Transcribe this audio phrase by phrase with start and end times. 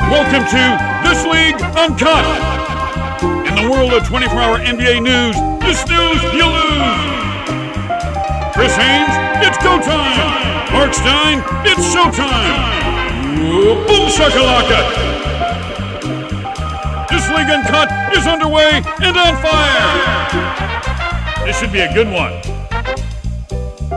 [0.00, 2.24] Welcome to This League Uncut.
[3.48, 7.00] In the world of 24 hour NBA news, this news you lose.
[8.52, 10.72] Chris Haynes, it's go time.
[10.72, 12.60] Marc Stein, it's showtime.
[13.88, 14.80] Boom shakalaka.
[17.08, 20.26] This League Uncut is underway and on fire.
[21.46, 22.65] This should be a good one.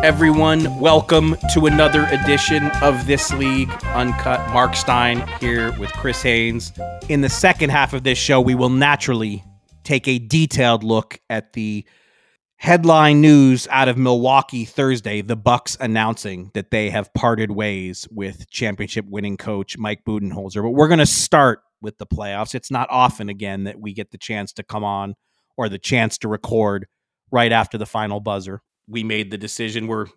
[0.01, 4.49] Everyone, welcome to another edition of This League Uncut.
[4.53, 6.71] Marc Stein here with Chris Haynes.
[7.09, 9.43] In the second half of this show, we will naturally
[9.83, 11.85] take a detailed look at the
[12.55, 18.49] headline news out of Milwaukee Thursday, the Bucks announcing that they have parted ways with
[18.49, 20.63] championship winning coach Mike Budenholzer.
[20.63, 22.55] But we're going to start with the playoffs.
[22.55, 25.15] It's not often again that we get the chance to come on
[25.57, 26.87] or the chance to record
[27.31, 29.87] right after the final buzzer we made the decision.
[29.87, 30.07] We're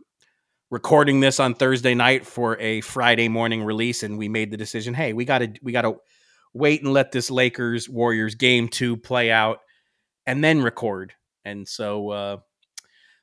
[0.70, 4.94] recording this on Thursday night for a Friday morning release, and we made the decision.
[4.94, 5.96] Hey, we got to we got to
[6.54, 9.58] wait and let this Lakers Warriors game two play out,
[10.26, 11.12] and then record.
[11.44, 12.36] And so, uh,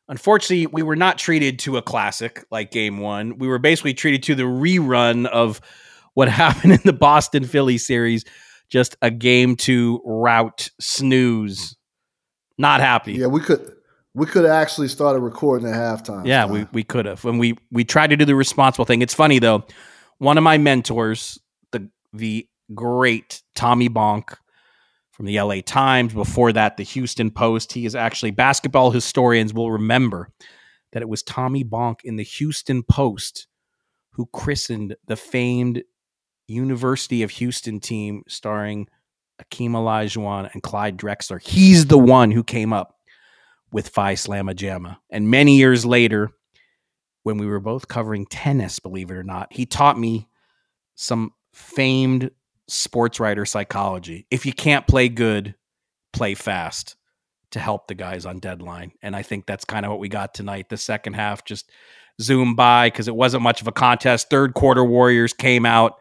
[0.08, 3.38] unfortunately, we were not treated to a classic like Game One.
[3.38, 5.60] We were basically treated to the rerun of
[6.14, 8.24] what happened in the Boston Philly series.
[8.70, 11.76] Just a game two route snooze.
[12.60, 13.14] Not happy.
[13.14, 13.78] Yeah, we could
[14.14, 16.25] we could have actually started recording at halftime.
[16.25, 17.24] Yeah, we, we could have.
[17.24, 19.02] When we we tried to do the responsible thing.
[19.02, 19.66] It's funny though.
[20.18, 21.40] One of my mentors,
[21.72, 24.36] the the great Tommy Bonk
[25.12, 27.74] from the LA Times, before that the Houston Post.
[27.74, 30.30] He is actually basketball historians will remember
[30.92, 33.48] that it was Tommy Bonk in the Houston Post
[34.14, 35.84] who christened the famed
[36.48, 38.88] University of Houston team starring
[39.42, 41.42] Akeem Olajuwon and Clyde Drexler.
[41.42, 42.99] He's the one who came up
[43.72, 44.97] with Phi Slamma Jamma.
[45.09, 46.31] And many years later,
[47.24, 50.28] when we were both covering tennis, believe it or not, he taught me
[50.96, 52.31] some famed
[52.68, 54.25] sports writer psychology.
[54.31, 55.56] If you can't play good,
[56.13, 56.96] play fast
[57.52, 58.91] to help the guys on deadline.
[59.02, 60.69] And I think that's kind of what we got tonight.
[60.69, 61.72] The second half just
[62.22, 64.30] zoomed by because it wasn't much of a contest.
[64.30, 65.96] Third quarter Warriors came out,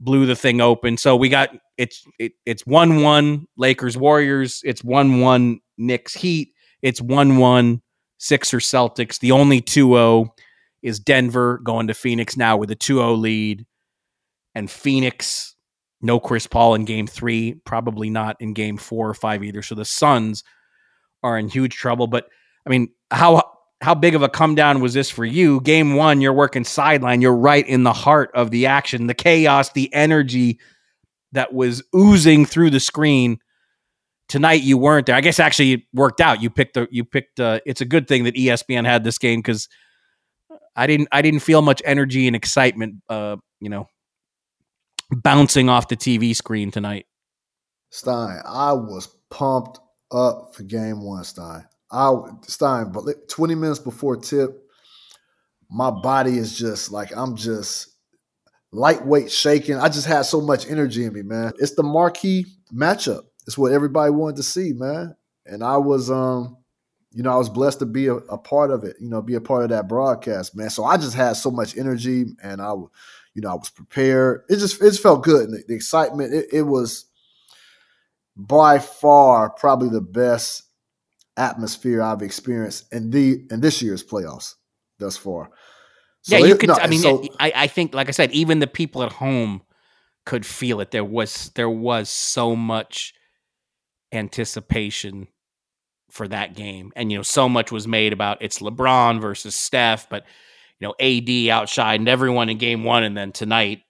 [0.00, 0.96] blew the thing open.
[0.96, 4.62] So we got it's it, it's one one Lakers Warriors.
[4.64, 6.51] It's one one Knicks Heat.
[6.82, 7.80] It's 1 1
[8.18, 9.18] Sixer Celtics.
[9.18, 10.34] The only 2 0
[10.82, 13.66] is Denver going to Phoenix now with a 2 0 lead.
[14.54, 15.54] And Phoenix,
[16.02, 19.62] no Chris Paul in game three, probably not in game four or five either.
[19.62, 20.44] So the Suns
[21.22, 22.06] are in huge trouble.
[22.06, 22.28] But
[22.66, 23.42] I mean, how
[23.80, 25.60] how big of a come down was this for you?
[25.60, 27.20] Game one, you're working sideline.
[27.20, 30.60] You're right in the heart of the action, the chaos, the energy
[31.32, 33.38] that was oozing through the screen
[34.32, 35.14] tonight you weren't there.
[35.14, 36.40] I guess actually it worked out.
[36.42, 37.38] You picked the you picked.
[37.38, 39.68] Uh, it's a good thing that ESPN had this game because
[40.74, 43.02] I didn't I didn't feel much energy and excitement.
[43.10, 43.88] Uh, you know,
[45.10, 47.04] bouncing off the TV screen tonight?
[47.90, 49.78] Stein, I was pumped
[50.10, 51.66] up for game one, Stein.
[51.90, 52.14] I
[52.46, 54.50] Stein, but 20 minutes before tip,
[55.70, 57.88] my body is just like I'm just
[58.72, 59.76] lightweight shaking.
[59.76, 61.52] I just had so much energy in me, man.
[61.58, 63.24] It's the marquee matchup.
[63.46, 65.16] It's what everybody wanted to see, man.
[65.46, 66.56] And I was um,
[67.12, 69.34] you know, I was blessed to be a, a part of it, you know, be
[69.34, 70.70] a part of that broadcast, man.
[70.70, 72.72] So I just had so much energy and I
[73.34, 74.42] you know, I was prepared.
[74.48, 75.48] It just it just felt good.
[75.48, 77.06] And the, the excitement, it, it was
[78.36, 80.64] by far probably the best
[81.36, 84.54] atmosphere I've experienced in the in this year's playoffs
[84.98, 85.50] thus far.
[86.22, 86.68] So yeah, you it, could.
[86.68, 89.62] No, I mean, so, I, I think, like I said, even the people at home
[90.24, 90.90] could feel it.
[90.90, 93.14] There was there was so much
[94.12, 95.28] anticipation
[96.10, 100.08] for that game, and you know, so much was made about it's LeBron versus Steph,
[100.08, 100.24] but
[100.78, 103.82] you know, AD outshined everyone in game one, and then tonight,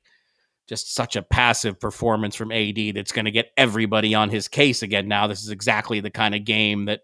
[0.68, 4.82] just such a passive performance from AD that's going to get everybody on his case
[4.82, 5.08] again.
[5.08, 7.00] Now, this is exactly the kind of game that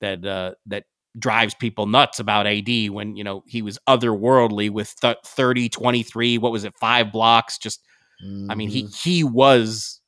[0.00, 0.84] that uh, that
[1.18, 6.38] drives people nuts about AD when, you know, he was otherworldly with th- 30, 23,
[6.38, 7.58] what was it, five blocks?
[7.58, 7.82] Just,
[8.24, 8.50] mm-hmm.
[8.50, 9.08] I mean, he, mm-hmm.
[9.08, 9.99] he was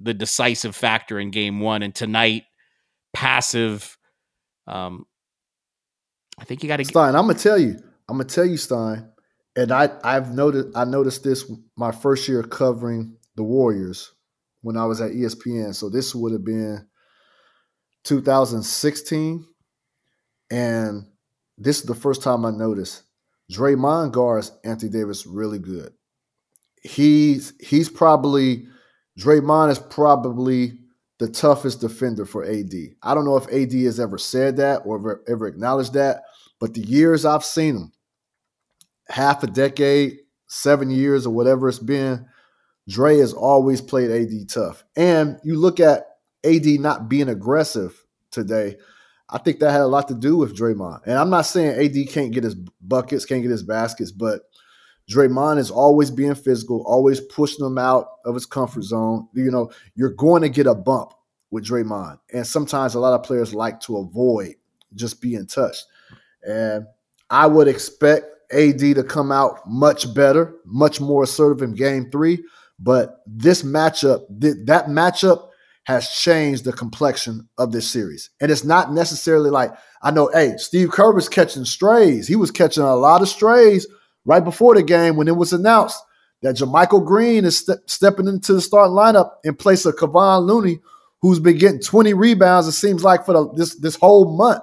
[0.00, 1.82] the decisive factor in game one.
[1.82, 2.44] And tonight,
[3.12, 3.96] passive.
[4.66, 5.06] Um,
[6.38, 7.14] I think you got to Stein.
[7.14, 7.76] I'm gonna tell you.
[8.08, 9.10] I'm gonna tell you, Stein.
[9.56, 14.12] And I I've noticed I noticed this my first year covering the Warriors
[14.62, 15.74] when I was at ESPN.
[15.74, 16.86] So this would have been
[18.04, 19.46] 2016,
[20.50, 21.06] and
[21.56, 23.02] this is the first time I noticed
[23.50, 25.92] Draymond guards Anthony Davis really good.
[26.82, 28.66] He's he's probably
[29.18, 30.78] Draymond is probably
[31.18, 32.72] the toughest defender for AD.
[33.02, 36.24] I don't know if AD has ever said that or ever, ever acknowledged that,
[36.60, 37.92] but the years I've seen him,
[39.08, 40.18] half a decade,
[40.48, 42.26] seven years, or whatever it's been,
[42.88, 44.84] Dre has always played AD tough.
[44.94, 46.06] And you look at
[46.44, 48.76] AD not being aggressive today.
[49.28, 51.00] I think that had a lot to do with Draymond.
[51.04, 54.42] And I'm not saying AD can't get his buckets, can't get his baskets, but
[55.10, 59.28] Draymond is always being physical, always pushing him out of his comfort zone.
[59.34, 61.12] You know, you're going to get a bump
[61.50, 62.18] with Draymond.
[62.32, 64.54] And sometimes a lot of players like to avoid
[64.94, 65.84] just being touched.
[66.46, 66.86] And
[67.30, 72.44] I would expect AD to come out much better, much more assertive in game three.
[72.78, 75.48] But this matchup, that matchup
[75.84, 78.30] has changed the complexion of this series.
[78.40, 82.26] And it's not necessarily like, I know, hey, Steve Kerr was catching strays.
[82.26, 83.86] He was catching a lot of strays
[84.26, 86.02] right before the game when it was announced
[86.42, 90.80] that JaMychal Green is ste- stepping into the starting lineup in place of Kevon Looney,
[91.22, 94.62] who's been getting 20 rebounds, it seems like, for the, this, this whole month.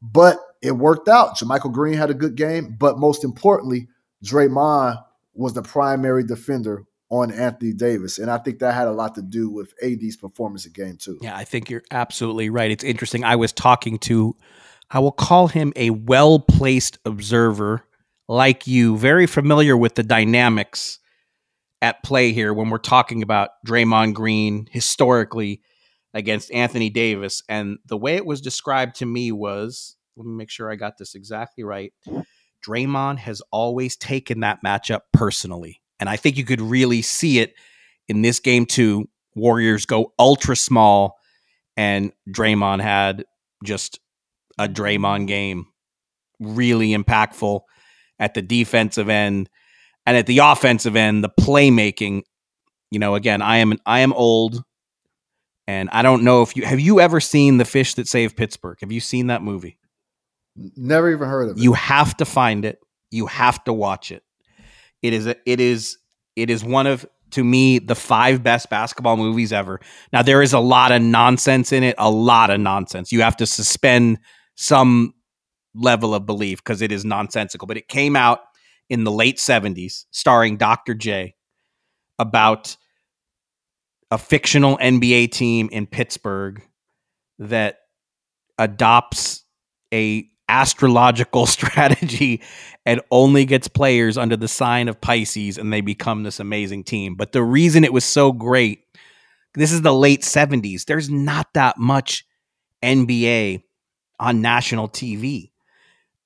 [0.00, 1.36] But it worked out.
[1.36, 3.88] JaMychal Green had a good game, but most importantly,
[4.24, 5.04] Draymond
[5.34, 8.18] was the primary defender on Anthony Davis.
[8.18, 11.18] And I think that had a lot to do with AD's performance in game two.
[11.20, 12.70] Yeah, I think you're absolutely right.
[12.70, 13.22] It's interesting.
[13.22, 14.34] I was talking to,
[14.90, 17.84] I will call him a well placed observer
[18.28, 20.98] like you, very familiar with the dynamics
[21.80, 25.60] at play here when we're talking about Draymond Green historically
[26.14, 27.42] against Anthony Davis.
[27.48, 30.98] And the way it was described to me was let me make sure I got
[30.98, 31.92] this exactly right.
[32.66, 35.80] Draymond has always taken that matchup personally.
[35.98, 37.54] And I think you could really see it
[38.08, 39.08] in this game too.
[39.34, 41.16] Warriors go ultra small,
[41.76, 43.24] and Draymond had
[43.64, 43.98] just
[44.58, 45.66] a Draymond game,
[46.38, 47.62] really impactful
[48.22, 49.50] at the defensive end
[50.06, 51.24] and at the offensive end.
[51.24, 52.22] The playmaking,
[52.90, 54.62] you know, again, I am I am old,
[55.66, 58.78] and I don't know if you have you ever seen the fish that saved Pittsburgh.
[58.80, 59.76] Have you seen that movie?
[60.76, 61.62] Never even heard of it.
[61.62, 62.78] You have to find it.
[63.10, 64.22] You have to watch it.
[65.02, 65.98] It is a, it is
[66.36, 69.80] it is one of to me the five best basketball movies ever.
[70.12, 73.10] Now there is a lot of nonsense in it, a lot of nonsense.
[73.10, 74.18] You have to suspend
[74.54, 75.14] some
[75.74, 78.40] level of belief because it is nonsensical, but it came out
[78.88, 80.94] in the late 70s starring Dr.
[80.94, 81.34] J
[82.18, 82.76] about
[84.10, 86.62] a fictional NBA team in Pittsburgh
[87.38, 87.78] that
[88.58, 89.44] adopts
[89.92, 92.42] a astrological strategy
[92.84, 97.14] and only gets players under the sign of Pisces and they become this amazing team.
[97.14, 98.84] But the reason it was so great,
[99.54, 100.84] this is the late 70s.
[100.84, 102.26] There's not that much
[102.82, 103.62] NBA
[104.20, 105.51] on national TV.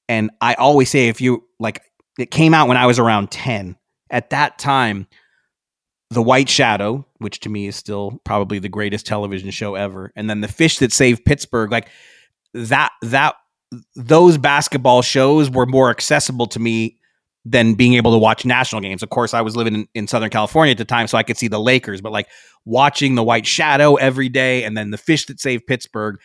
[0.09, 1.83] And I always say if you like
[2.19, 3.77] it came out when I was around 10.
[4.11, 5.07] At that time,
[6.11, 10.31] The White Shadow, which to me is still probably the greatest television show ever, and
[10.31, 11.89] then The Fish That Saved Pittsburgh, like
[12.55, 13.35] that that
[13.97, 16.99] those basketball shows were more accessible to me
[17.45, 19.03] than being able to watch national games.
[19.03, 21.37] Of course, I was living in, in Southern California at the time, so I could
[21.37, 22.29] see the Lakers, but like
[22.65, 26.19] watching the White Shadow every day and then the fish that saved Pittsburgh,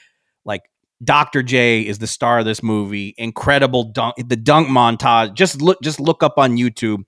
[0.45, 0.61] like
[1.03, 1.43] Dr.
[1.43, 3.15] J is the star of this movie.
[3.17, 5.33] Incredible dunk, the dunk montage.
[5.33, 7.03] Just look, just look up on YouTube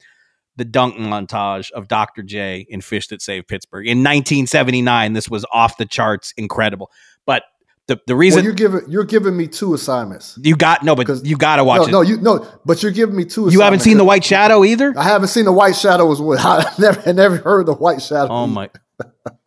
[0.55, 2.21] the dunk montage of Dr.
[2.23, 5.13] J in Fish That Saved Pittsburgh in 1979.
[5.13, 6.91] This was off the charts, incredible.
[7.25, 7.43] But
[7.87, 10.37] the, the reason well, you're giving you're giving me two assignments.
[10.41, 11.91] You got no, but you got to watch no, it.
[11.91, 13.49] No, you no, but you're giving me two.
[13.51, 14.93] You haven't seen the White Shadow either.
[14.97, 16.39] I haven't seen the White Shadow as well.
[16.45, 18.31] I never I never heard the White Shadow.
[18.31, 18.69] Oh my,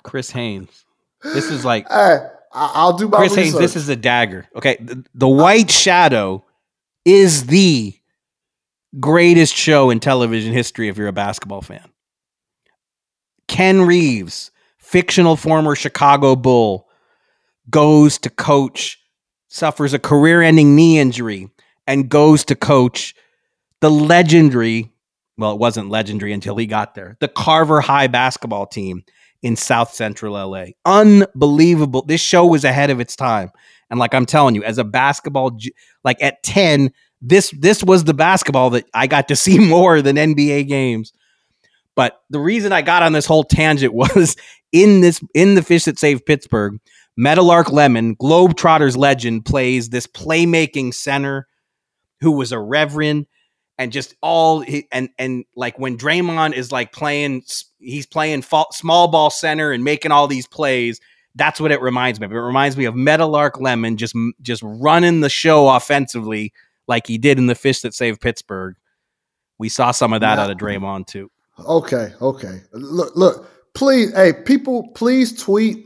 [0.03, 0.85] Chris Haynes.
[1.23, 1.87] This is like.
[1.97, 2.19] Hey,
[2.57, 3.45] I'll do my Chris research.
[3.45, 3.59] Haynes.
[3.59, 4.49] This is a dagger.
[4.57, 6.45] Okay, the, the White Shadow
[7.05, 7.95] is the
[8.99, 10.89] greatest show in television history.
[10.89, 11.87] If you're a basketball fan,
[13.47, 16.89] Ken Reeves, fictional former Chicago Bull
[17.69, 18.99] goes to coach,
[19.49, 21.51] suffers a career ending knee injury,
[21.87, 23.15] and goes to coach
[23.81, 24.91] the legendary,
[25.37, 29.05] well, it wasn't legendary until he got there, the Carver High basketball team
[29.47, 30.65] in South Central LA.
[30.85, 32.03] Unbelievable.
[32.03, 33.53] This show was ahead of its time.
[33.89, 35.57] And like I'm telling you, as a basketball,
[36.03, 36.91] like at 10,
[37.23, 41.13] this this was the basketball that I got to see more than NBA games.
[41.95, 44.35] But the reason I got on this whole tangent was
[44.73, 46.81] in this in the fish that saved Pittsburgh,
[47.17, 51.47] Meadowlark Lemon, Globetrotters legend, plays this playmaking center
[52.21, 53.27] who was a reverend
[53.79, 57.43] and just all and and like when Draymond is like playing,
[57.79, 61.01] he's playing small ball center and making all these plays.
[61.35, 62.33] That's what it reminds me of.
[62.33, 66.53] It reminds me of Meadowlark Lemon just just running the show offensively
[66.89, 68.77] like he did in the Fish that saved Pittsburgh.
[69.59, 71.31] We saw some of that out of Draymond too.
[71.59, 72.61] Okay, okay.
[72.73, 73.51] Look, look.
[73.75, 75.86] Please, hey, people, please tweet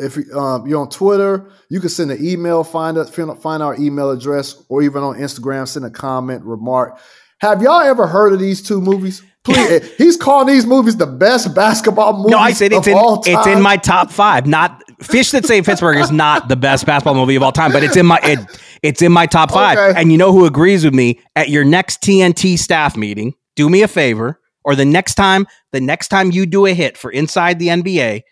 [0.00, 4.10] if um, you're on Twitter, you can send an email, find us, find our email
[4.10, 6.98] address, or even on Instagram, send a comment, remark.
[7.40, 9.22] Have y'all ever heard of these two movies?
[9.42, 12.32] Please, he's calling these movies the best basketball movies.
[12.32, 14.46] No, I said it's in it's in my top five.
[14.46, 17.82] Not Fish That Saved Pittsburgh is not the best basketball movie of all time, but
[17.82, 18.38] it's in my it,
[18.82, 19.78] it's in my top five.
[19.78, 19.98] Okay.
[19.98, 21.20] And you know who agrees with me?
[21.36, 25.80] At your next TNT staff meeting, do me a favor, or the next time the
[25.80, 28.22] next time you do a hit for Inside the NBA,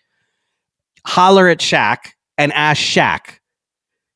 [1.05, 1.97] holler at Shaq
[2.37, 3.39] and ask Shaq,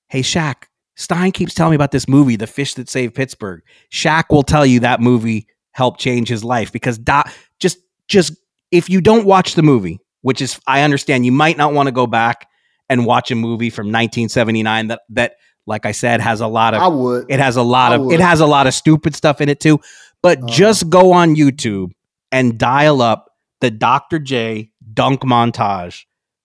[0.10, 0.64] "Hey Shaq,
[0.96, 3.62] Stein keeps telling me about this movie, The Fish That Saved Pittsburgh.
[3.92, 8.34] Shaq will tell you that movie helped change his life because Doc, just just
[8.72, 11.92] if you don't watch the movie, which is I understand you might not want to
[11.92, 12.48] go back
[12.90, 15.34] and watch a movie from 1979 that that
[15.66, 17.26] like I said has a lot of I would.
[17.30, 18.14] It has a lot I of would.
[18.14, 19.80] it has a lot of stupid stuff in it too.
[20.22, 21.92] But uh, just go on YouTube
[22.32, 23.30] and dial up
[23.62, 24.20] the Dr.
[24.20, 26.04] J dunk montage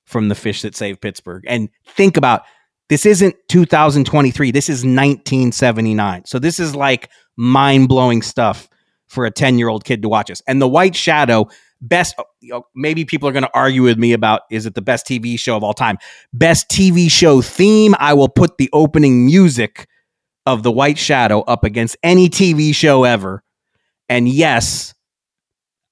[0.08, 2.42] from the fish that saved Pittsburgh and think about
[2.88, 4.50] this isn't 2023.
[4.50, 6.24] This is 1979.
[6.24, 8.68] So this is like mind blowing stuff
[9.06, 10.42] for a 10 year old kid to watch this.
[10.46, 11.48] And The White Shadow,
[11.82, 14.74] best, oh, you know, maybe people are going to argue with me about is it
[14.74, 15.98] the best TV show of all time?
[16.32, 17.94] Best TV show theme.
[17.98, 19.86] I will put the opening music
[20.46, 23.42] of The White Shadow up against any TV show ever.
[24.08, 24.94] And yes,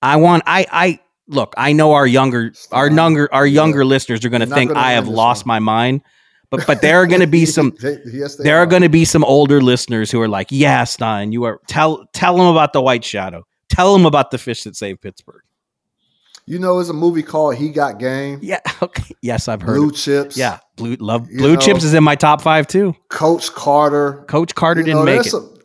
[0.01, 3.89] I want, I, I, look, I know our younger, our younger, our younger yeah.
[3.89, 5.49] listeners are going to think I have lost one.
[5.49, 6.03] my mind.
[6.51, 9.05] But but there are going to be some yes, there are, are going to be
[9.05, 12.81] some older listeners who are like, "Yeah, Stein, you are tell tell them about the
[12.81, 13.47] White Shadow.
[13.69, 15.43] Tell them about the fish that saved Pittsburgh."
[16.49, 18.39] You know, there's a movie called He Got Game.
[18.43, 18.61] Yeah.
[18.83, 19.15] Okay.
[19.23, 19.77] Yes, I've heard.
[19.77, 20.37] Blue Chips.
[20.37, 20.59] Yeah.
[20.77, 22.95] Blue love Blue know, Chips is in my top five too.
[23.09, 24.23] Coach Carter.
[24.29, 25.33] Coach Carter didn't know, make it.
[25.33, 25.56] A,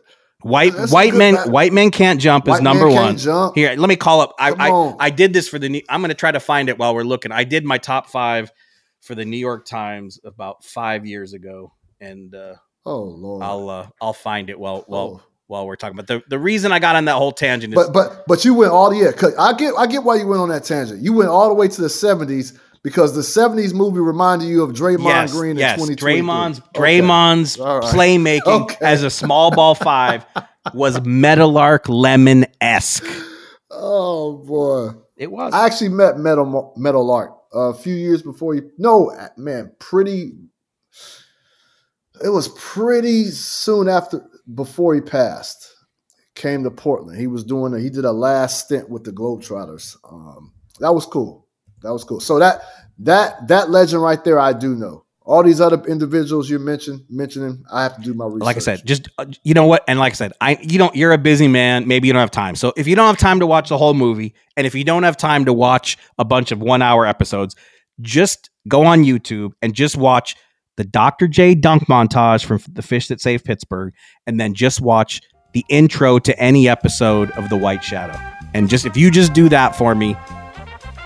[0.42, 3.16] white white men white men can't jump white is number one.
[3.16, 3.54] Jump.
[3.54, 4.34] Here, let me call up.
[4.38, 5.84] I, I, I did this for the.
[5.88, 7.32] I'm going to try to find it while we're looking.
[7.32, 8.52] I did my top five
[9.00, 12.54] for the New York Times about five years ago, and uh,
[12.86, 15.22] oh lord, I'll uh, I'll find it while while oh.
[15.46, 15.96] while we're talking.
[15.96, 18.54] But the, the reason I got on that whole tangent is, but but but you
[18.54, 19.30] went all the yeah.
[19.38, 21.02] I get I get why you went on that tangent.
[21.02, 24.72] You went all the way to the seventies because the 70s movie reminded you of
[24.72, 25.88] Draymond yes, Green yes.
[25.88, 27.82] in Draymond's Draymond's right.
[27.82, 28.76] playmaking okay.
[28.80, 30.24] as a small ball five
[30.74, 33.04] was Meadowlark Lemon esque.
[33.70, 34.98] Oh boy.
[35.16, 35.52] It was.
[35.52, 40.32] I actually met Metal Meadowlark a few years before he no man pretty
[42.24, 44.24] it was pretty soon after
[44.54, 45.68] before he passed
[46.34, 49.96] came to portland he was doing a, he did a last stint with the globetrotters
[50.10, 51.41] um, that was cool
[51.82, 52.20] that was cool.
[52.20, 52.62] So that
[52.98, 55.04] that that legend right there i do know.
[55.24, 58.60] All these other individuals you mentioned mentioning i have to do my research like i
[58.60, 59.84] said just uh, you know what?
[59.88, 61.86] And like i said i you don't you're a busy man.
[61.86, 62.56] Maybe you don't have time.
[62.56, 65.04] So if you don't have time to watch the whole movie and if you don't
[65.04, 67.54] have time to watch a bunch of one hour episodes
[68.00, 70.34] just go on youtube and just watch
[70.78, 73.92] the dr j dunk montage from the fish that saved pittsburgh
[74.26, 75.20] and then just watch
[75.52, 78.18] the intro to any episode of The White Shadow.
[78.54, 80.16] And just if you just do that for me,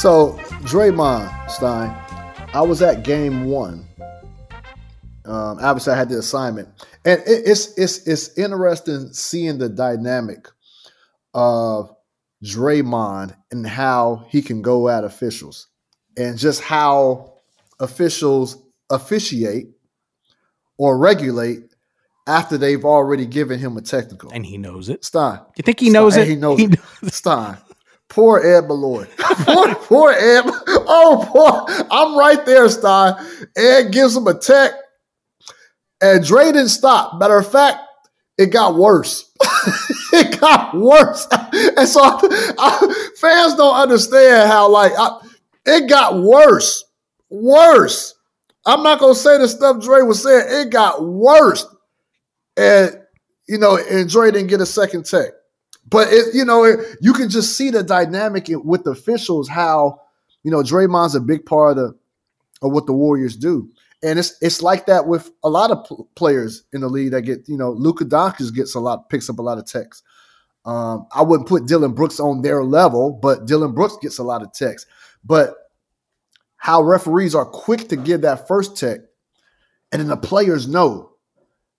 [0.00, 0.32] So,
[0.68, 1.90] Draymond Stein,
[2.52, 3.86] I was at game one.
[5.24, 6.68] Um, obviously, I had the assignment,
[7.04, 10.48] and it, it's it's it's interesting seeing the dynamic
[11.34, 11.90] of
[12.44, 15.66] Draymond and how he can go at officials,
[16.16, 17.38] and just how
[17.80, 19.68] officials officiate
[20.78, 21.60] or regulate
[22.28, 24.30] after they've already given him a technical.
[24.30, 25.04] And he knows it.
[25.04, 26.28] Stein, You think he knows it?
[26.28, 26.78] He knows He it.
[27.02, 27.56] knows- Stein.
[28.08, 29.06] Poor Ed Malloy.
[29.18, 30.44] poor, poor Ed.
[30.46, 31.86] Oh, poor.
[31.90, 33.14] I'm right there, Stein.
[33.56, 34.72] Ed gives him a tech.
[36.00, 37.18] And Dre didn't stop.
[37.18, 37.80] Matter of fact,
[38.38, 39.30] it got worse.
[40.12, 41.26] it got worse.
[41.78, 45.18] And so I- fans don't understand how, like, I,
[45.66, 46.84] it got worse.
[47.28, 48.14] Worse.
[48.64, 50.44] I'm not going to say the stuff Dre was saying.
[50.48, 51.66] It got worse.
[52.56, 52.98] And,
[53.48, 55.32] you know, and Dre didn't get a second tech.
[55.88, 59.48] But it, you know, it, you can just see the dynamic with the officials.
[59.48, 60.00] How
[60.42, 61.96] you know Draymond's a big part of
[62.62, 63.70] of what the Warriors do,
[64.02, 67.22] and it's it's like that with a lot of pl- players in the league that
[67.22, 70.02] get you know Luka Doncic gets a lot picks up a lot of texts.
[70.64, 74.42] Um, I wouldn't put Dillon Brooks on their level, but Dillon Brooks gets a lot
[74.42, 74.90] of texts.
[75.24, 75.54] But
[76.56, 79.00] how referees are quick to give that first tech,
[79.92, 81.12] and then the players know.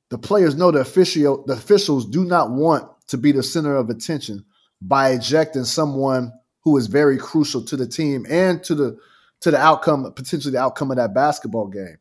[0.09, 3.89] The players know the official the officials do not want to be the center of
[3.89, 4.45] attention
[4.81, 6.31] by ejecting someone
[6.63, 8.97] who is very crucial to the team and to the
[9.41, 11.97] to the outcome, potentially the outcome of that basketball game,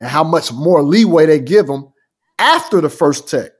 [0.00, 1.92] and how much more leeway they give them
[2.38, 3.50] after the first tech.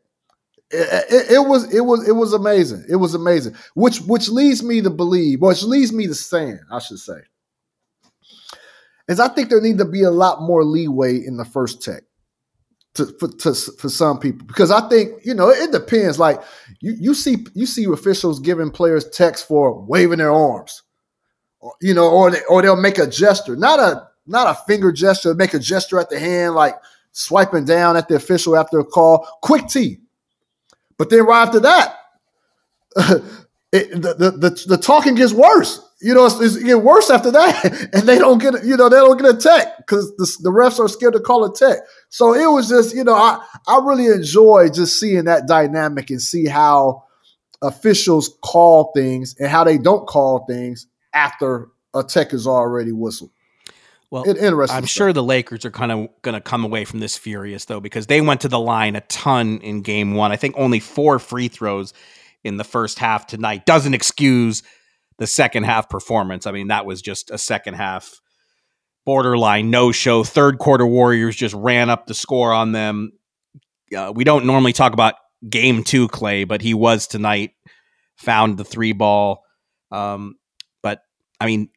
[0.71, 2.85] It, it- it was it was it was amazing.
[2.89, 3.55] It was amazing.
[3.75, 7.21] Which which leads me to believe, which leads me to saying, I should say,
[9.09, 12.03] is I think there need to be a lot more leeway in the first tech
[12.99, 16.19] to for, to for some people because I think you know it depends.
[16.19, 16.43] Like
[16.81, 20.83] you you see you see officials giving players text for waving their arms,
[21.81, 25.35] you know, or they, or they'll make a gesture, not a not a finger gesture,
[25.35, 26.75] make a gesture at the hand like
[27.13, 29.99] swiping down at the official after a call, quick T.
[30.97, 31.97] But then right after that,
[33.73, 35.85] it, the, the, the the talking gets worse.
[36.01, 38.97] You know, it's, it's get worse after that, and they don't get you know they
[38.97, 41.79] don't get a tech because the, the refs are scared to call a tech.
[42.09, 46.23] So it was just you know I I really enjoy just seeing that dynamic and
[46.23, 47.05] see how
[47.63, 53.31] officials call things and how they don't call things after a tech is already whistled.
[54.11, 54.91] Well, It- interesting I'm stuff.
[54.91, 58.07] sure the Lakers are kind of going to come away from this furious though because
[58.07, 60.33] they went to the line a ton in game 1.
[60.33, 61.93] I think only 4 free throws
[62.45, 64.63] in the first half tonight doesn't excuse
[65.19, 66.47] the second half performance.
[66.47, 68.21] I mean, that was just a second half
[69.05, 70.23] borderline no show.
[70.23, 73.13] Third quarter Warriors just ran up the score on them.
[73.97, 75.15] Uh, we don't normally talk about
[75.49, 77.53] game 2 Clay, but he was tonight
[78.17, 79.45] found the three ball
[79.91, 80.35] um,
[80.83, 81.03] but
[81.41, 81.71] I mean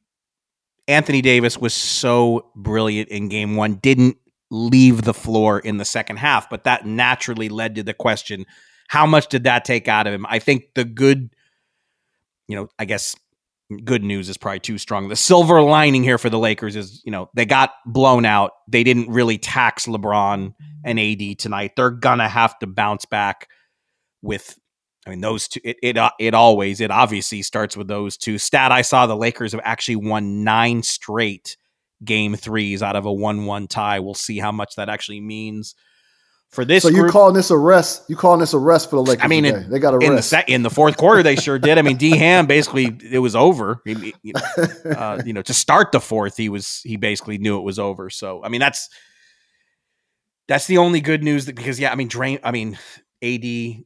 [0.88, 4.18] Anthony Davis was so brilliant in game one, didn't
[4.50, 8.46] leave the floor in the second half, but that naturally led to the question
[8.92, 10.26] how much did that take out of him?
[10.28, 11.34] I think the good,
[12.50, 13.16] you know, I guess
[13.86, 15.08] good news is probably too strong.
[15.08, 18.52] The silver lining here for the Lakers is, you know, they got blown out.
[18.68, 21.72] They didn't really tax LeBron and AD tonight.
[21.78, 23.48] They're gonna have to bounce back
[24.22, 24.60] with
[25.08, 25.62] I mean, those two.
[25.64, 28.38] It it uh, it always it obviously starts with those two.
[28.38, 31.56] Stat I saw: the Lakers have actually won nine straight
[32.04, 34.02] game threes out of a one-one tie.
[34.02, 35.76] We'll see how much that actually means
[36.52, 36.84] for this.
[36.84, 37.12] so you group.
[37.12, 38.04] calling this a rest?
[38.10, 39.24] You calling this a rest for the Lakers?
[39.24, 40.30] I mean, in- they got a in the rest.
[40.30, 41.78] sec- in the fourth quarter, they sure did.
[41.78, 43.82] I mean, D Ham basically it was over.
[43.86, 44.34] He- he-
[44.86, 48.10] uh, you know, to start the fourth, he was he basically knew it was over.
[48.10, 48.90] So I mean, that's
[50.48, 52.78] that's the only good news that because yeah, I mean, Drain, I mean,
[53.24, 53.42] AD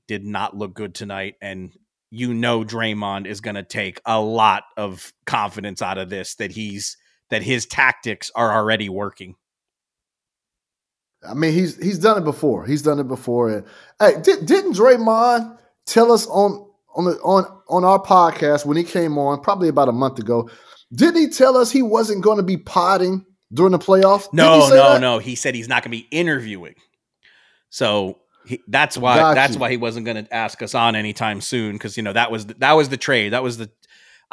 [0.07, 1.71] did not look good tonight, and
[2.09, 6.51] you know, Draymond is going to take a lot of confidence out of this that
[6.51, 6.97] he's
[7.29, 9.35] that his tactics are already working.
[11.27, 12.65] I mean, he's he's done it before.
[12.65, 13.49] He's done it before.
[13.49, 13.65] And
[13.99, 18.83] hey, did, didn't Draymond tell us on on the on on our podcast when he
[18.83, 20.49] came on probably about a month ago?
[20.93, 24.31] Didn't he tell us he wasn't going to be potting during the playoffs?
[24.31, 25.01] No, no, that?
[25.01, 25.19] no.
[25.19, 26.75] He said he's not going to be interviewing.
[27.69, 29.59] So he, that's why Got that's you.
[29.59, 32.45] why he wasn't going to ask us on anytime soon because you know that was
[32.45, 33.33] the, that was the trade.
[33.33, 33.69] That was the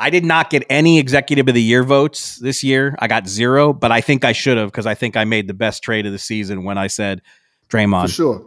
[0.02, 2.96] I did not get any executive of the year votes this year.
[2.98, 5.54] I got zero, but I think I should have because I think I made the
[5.54, 7.22] best trade of the season when I said,
[7.68, 8.44] for Draymond, sure.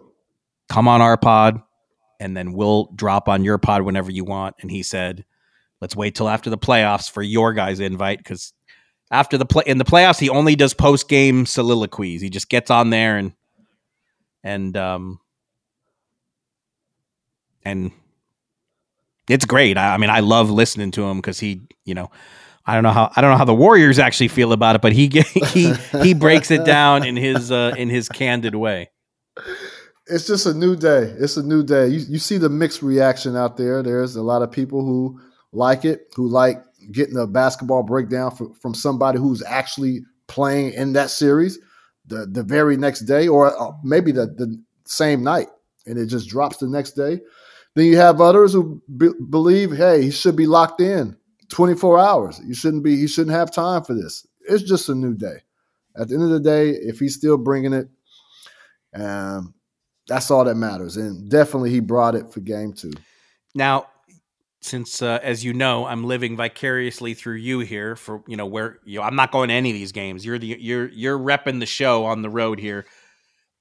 [0.67, 1.61] come on our pod,
[2.19, 4.57] and then we'll drop on your pod whenever you want.
[4.59, 5.23] And he said,
[5.79, 8.51] let's wait till after the playoffs for your guys' invite because
[9.09, 12.21] after the play in the playoffs, he only does post game soliloquies.
[12.21, 13.31] He just gets on there and
[14.43, 15.21] and um
[17.63, 17.93] and
[19.29, 19.77] it's great.
[19.77, 22.11] I, I mean, I love listening to him because he, you know,
[22.65, 24.93] I don't know how I don't know how the Warriors actually feel about it, but
[24.93, 25.07] he
[25.47, 28.89] he he breaks it down in his uh, in his candid way.
[30.07, 31.13] It's just a new day.
[31.17, 31.87] It's a new day.
[31.87, 33.81] You, you see the mixed reaction out there.
[33.81, 35.19] There's a lot of people who
[35.51, 40.93] like it, who like getting a basketball breakdown from, from somebody who's actually playing in
[40.93, 41.59] that series
[42.07, 45.47] the, the very next day or uh, maybe the, the same night
[45.85, 47.19] and it just drops the next day.
[47.75, 51.15] Then you have others who be, believe, hey, he should be locked in
[51.49, 52.41] 24 hours.
[52.45, 52.97] You shouldn't be.
[52.97, 54.25] He shouldn't have time for this.
[54.47, 55.43] It's just a new day.
[55.97, 57.87] At the end of the day, if he's still bringing it,
[58.93, 59.53] um,
[60.07, 60.97] that's all that matters.
[60.97, 62.93] And definitely, he brought it for game two.
[63.53, 63.87] Now,
[64.61, 68.79] since uh, as you know, I'm living vicariously through you here for you know where
[68.85, 70.25] you know, I'm not going to any of these games.
[70.25, 72.85] You're the you're you're repping the show on the road here.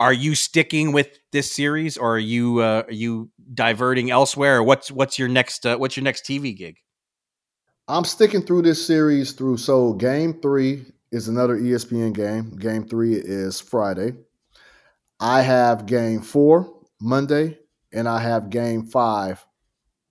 [0.01, 4.59] Are you sticking with this series, or are you uh, are you diverting elsewhere?
[4.59, 6.79] Or what's what's your next uh, what's your next TV gig?
[7.87, 9.59] I'm sticking through this series through.
[9.59, 12.57] So game three is another ESPN game.
[12.57, 14.15] Game three is Friday.
[15.21, 17.59] I have game four Monday,
[17.93, 19.45] and I have game five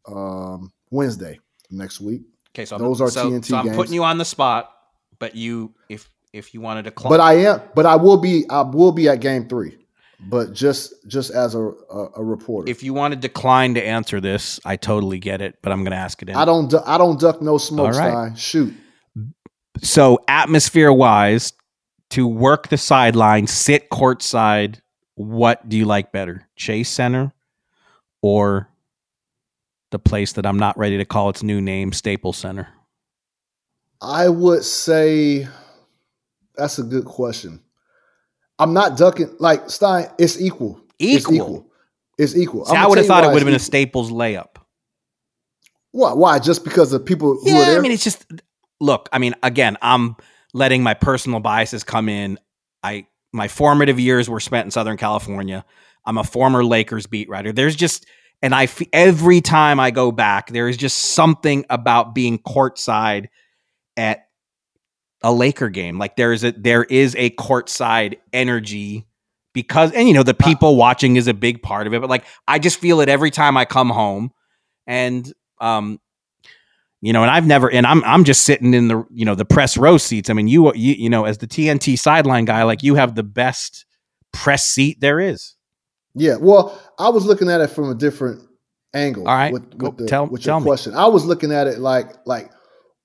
[0.07, 2.21] um, Wednesday next week.
[2.55, 3.75] Okay, so Those I'm, are so, TNT so I'm games.
[3.75, 4.71] putting you on the spot,
[5.19, 7.61] but you if if you wanted to, cl- But I am.
[7.75, 8.45] But I will be.
[8.49, 9.77] I will be at game three.
[10.19, 12.69] But just just as a a, a reporter.
[12.71, 15.57] if you want to decline to answer this, I totally get it.
[15.61, 16.35] But I'm going to ask it.
[16.35, 16.73] I don't.
[16.85, 17.93] I don't duck no smoke.
[17.93, 18.35] All right.
[18.35, 18.35] Stein.
[18.35, 18.73] Shoot.
[19.81, 21.53] so atmosphere wise
[22.11, 24.79] to work the sideline sit courtside
[25.15, 27.33] what do you like better chase center
[28.21, 28.69] or
[29.89, 32.67] the place that i'm not ready to call its new name staples center
[33.99, 35.47] I would say
[36.55, 37.61] that's a good question.
[38.59, 40.07] I'm not ducking like Stein.
[40.17, 40.79] It's equal.
[40.99, 41.35] It's Equal?
[41.35, 41.67] equal.
[42.17, 42.65] It's equal.
[42.65, 44.67] See, i would have thought it would have been a staples layup equal.
[45.91, 46.13] Why?
[46.13, 46.39] Why?
[46.39, 47.79] Just because of people who are yeah there?
[47.79, 48.25] i mean it's just
[48.79, 50.15] look i mean again i'm
[50.53, 52.37] letting my personal biases come in
[52.83, 55.65] i my formative years were spent in southern california
[56.05, 58.05] i'm a former lakers beat writer there's just
[58.43, 63.29] And I every time I go back, there is just something about being courtside
[63.95, 64.22] at
[65.23, 65.97] a Laker game.
[65.97, 69.07] Like there is a there is a courtside energy
[69.53, 72.01] because and you know the people watching is a big part of it.
[72.01, 74.31] But like I just feel it every time I come home,
[74.85, 75.99] and um,
[77.01, 79.45] you know, and I've never and I'm I'm just sitting in the you know the
[79.45, 80.29] press row seats.
[80.29, 83.23] I mean, you you you know as the TNT sideline guy, like you have the
[83.23, 83.85] best
[84.33, 85.55] press seat there is.
[86.15, 88.47] Yeah, well, I was looking at it from a different
[88.93, 89.27] angle.
[89.27, 90.65] All right, with, Go, with, the, tell, with tell your me.
[90.65, 90.93] question.
[90.93, 92.51] I was looking at it like like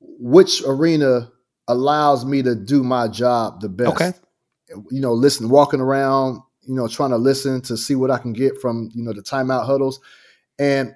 [0.01, 1.31] which arena
[1.69, 3.91] allows me to do my job the best.
[3.91, 4.13] Okay.
[4.91, 8.33] You know, listen, walking around, you know, trying to listen to see what I can
[8.33, 10.01] get from you know the timeout huddles,
[10.59, 10.95] and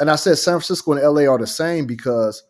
[0.00, 2.42] and I said San Francisco and LA are the same because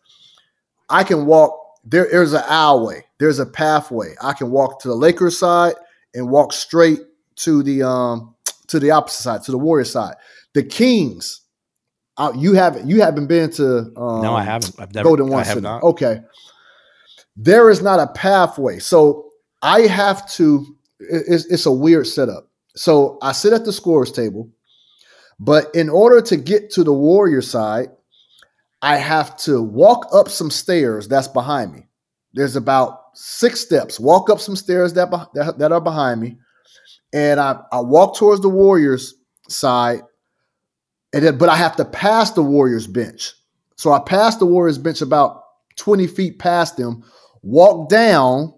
[0.89, 1.59] I can walk.
[1.85, 3.01] There, there's an aisleway.
[3.19, 4.15] There's a pathway.
[4.21, 5.73] I can walk to the Lakers side
[6.13, 6.99] and walk straight
[7.37, 8.35] to the um
[8.67, 10.15] to the opposite side, to the Warrior side.
[10.53, 11.41] The Kings,
[12.17, 14.79] uh, you haven't you haven't been to um, No, I haven't.
[14.79, 15.09] I've never.
[15.09, 15.63] Golden One I have City.
[15.63, 15.83] not.
[15.83, 16.21] Okay,
[17.35, 19.29] there is not a pathway, so
[19.61, 20.65] I have to.
[20.99, 22.47] It's, it's a weird setup.
[22.75, 24.49] So I sit at the scores table,
[25.39, 27.89] but in order to get to the Warrior side,
[28.81, 31.87] I have to walk up some stairs that's behind me.
[32.33, 33.99] There's about six steps.
[33.99, 36.37] Walk up some stairs that that, that are behind me,
[37.13, 39.15] and I, I walk towards the Warriors
[39.49, 40.01] side,
[41.13, 43.33] and then but I have to pass the Warriors bench.
[43.75, 45.43] So I pass the Warriors bench about
[45.77, 47.03] 20 feet past them,
[47.43, 48.53] walk down,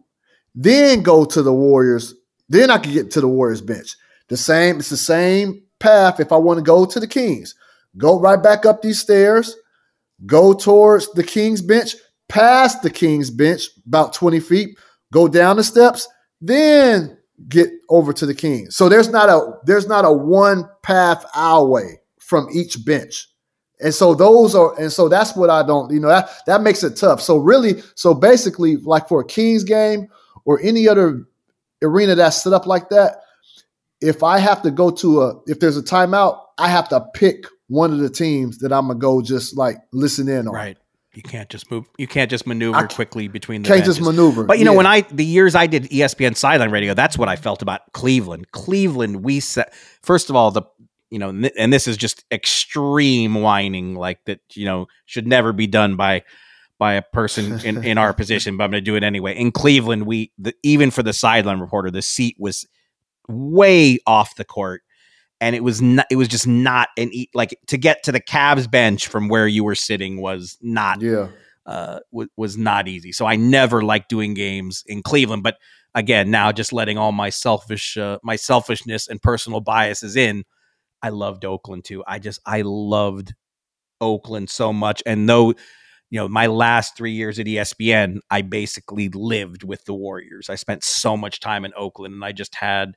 [0.53, 2.13] then go to the Warriors.
[2.47, 3.95] Then I can get to the Warriors bench.
[4.29, 7.55] The same, it's the same path if I want to go to the Kings.
[7.97, 9.55] Go right back up these stairs,
[10.25, 11.95] go towards the Kings bench,
[12.29, 14.77] past the Kings bench about 20 feet,
[15.11, 16.07] go down the steps,
[16.41, 17.17] then
[17.47, 18.75] get over to the Kings.
[18.75, 23.27] So there's not a there's not a one path our way from each bench.
[23.81, 26.83] And so those are and so that's what I don't, you know, that that makes
[26.83, 27.21] it tough.
[27.21, 30.07] So really, so basically like for a Kings game
[30.45, 31.25] or any other
[31.83, 33.21] arena that's set up like that,
[34.01, 37.45] if I have to go to a if there's a timeout, I have to pick
[37.67, 40.53] one of the teams that I'm gonna go just like listen in on.
[40.53, 40.77] Right.
[41.13, 41.85] You can't just move.
[41.97, 43.69] You can't just maneuver quickly between the.
[43.69, 44.43] Can't just maneuver.
[44.43, 44.77] But you know, Yeah.
[44.77, 48.51] when I the years I did ESPN sideline radio, that's what I felt about Cleveland.
[48.51, 50.63] Cleveland, we set first of all the
[51.09, 55.53] you know, n- and this is just extreme whining, like that you know should never
[55.53, 56.23] be done by
[56.77, 59.35] by a person in, in our position, but I'm going to do it anyway.
[59.35, 62.65] In Cleveland, we the, even for the sideline reporter, the seat was
[63.27, 64.81] way off the court,
[65.41, 66.05] and it was not.
[66.11, 69.47] It was just not an e- like to get to the Cavs bench from where
[69.47, 71.27] you were sitting was not Yeah.
[71.65, 73.11] uh, w- was not easy.
[73.11, 75.43] So I never liked doing games in Cleveland.
[75.43, 75.57] But
[75.93, 80.43] again, now just letting all my selfish, uh, my selfishness and personal biases in,
[81.05, 82.03] I loved Oakland too.
[82.07, 83.35] I just I loved
[84.01, 85.03] Oakland so much.
[85.05, 85.49] And though
[86.09, 90.49] you know my last three years at ESPN, I basically lived with the Warriors.
[90.49, 92.95] I spent so much time in Oakland, and I just had.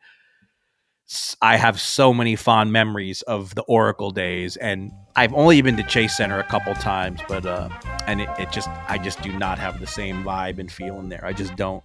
[1.41, 5.83] I have so many fond memories of the Oracle days, and I've only been to
[5.83, 7.69] Chase Center a couple times, but uh,
[8.07, 11.25] and it, it just I just do not have the same vibe and feeling there.
[11.27, 11.85] I just don't.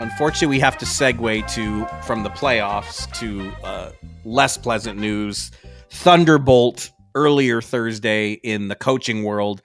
[0.00, 3.90] Unfortunately, we have to segue to from the playoffs to uh,
[4.24, 5.50] less pleasant news.
[5.90, 9.60] Thunderbolt earlier Thursday in the coaching world,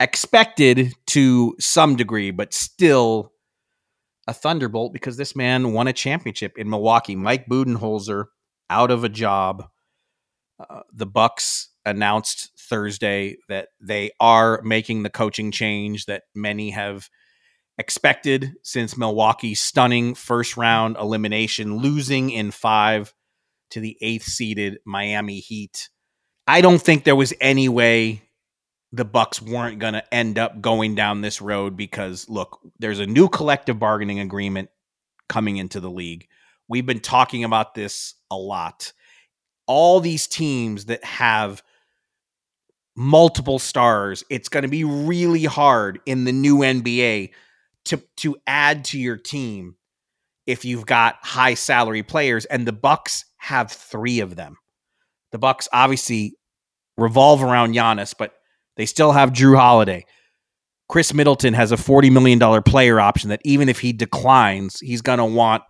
[0.00, 3.32] expected to some degree, but still
[4.26, 7.14] a thunderbolt because this man won a championship in Milwaukee.
[7.14, 8.26] Mike Budenholzer
[8.70, 9.68] out of a job.
[10.58, 17.10] Uh, the Bucks announced Thursday that they are making the coaching change that many have
[17.78, 23.12] expected since Milwaukee's stunning first round elimination, losing in five
[23.70, 25.88] to the eighth seeded Miami Heat.
[26.46, 28.22] I don't think there was any way
[28.92, 33.06] the Bucks weren't going to end up going down this road because look, there's a
[33.06, 34.70] new collective bargaining agreement
[35.28, 36.28] coming into the league.
[36.68, 38.92] We've been talking about this a lot.
[39.66, 41.62] All these teams that have
[42.96, 47.30] multiple stars, it's going to be really hard in the new NBA
[47.86, 49.76] to to add to your team
[50.46, 54.56] if you've got high salary players and the Bucks have 3 of them.
[55.32, 56.36] The Bucks obviously
[56.96, 58.32] revolve around Giannis, but
[58.76, 60.04] they still have Jrue Holiday.
[60.88, 65.18] Khris Middleton has a $40 million player option that even if he declines, he's going
[65.18, 65.64] to want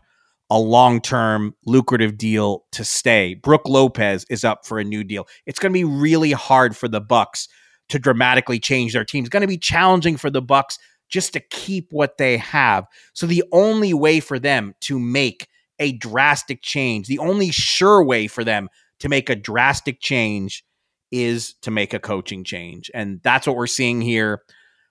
[0.51, 3.35] a long-term lucrative deal to stay.
[3.35, 5.27] Brook Lopez is up for a new deal.
[5.47, 7.49] It's going to be really hard for the Bucks
[7.89, 9.25] to dramatically change their team.
[9.25, 12.87] It's going to be challenging for the Bucks just to keep what they have.
[13.13, 18.27] So the only way for them to make a drastic change, the only sure way
[18.27, 18.69] for them
[19.01, 20.65] to make a drastic change
[21.13, 22.91] is to make a coaching change.
[22.95, 24.43] And that's what we're seeing here.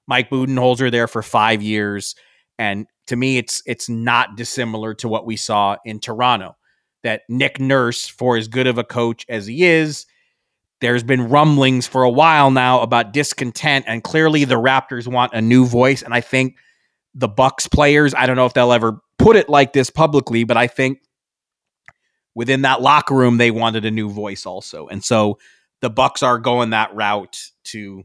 [0.08, 2.16] Mike Budenholzer there for 5 years
[2.58, 6.56] and to me it's it's not dissimilar to what we saw in Toronto.
[7.04, 10.06] That Nick Nurse for as good of a coach as he is,
[10.82, 15.42] there's been rumblings for a while now about discontent and clearly the Raptors want a
[15.42, 16.56] new voice and I think
[17.14, 20.58] the Bucks players, I don't know if they'll ever put it like this publicly, but
[20.58, 21.00] I think
[22.36, 24.88] within that locker room they wanted a new voice also.
[24.88, 25.40] And so
[25.82, 28.04] the Bucks are going that route to